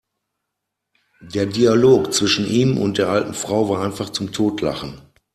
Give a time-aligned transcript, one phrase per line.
[1.19, 4.99] Der Dialog zwischen ihm und der alten Frau war einfach zum Totlachen!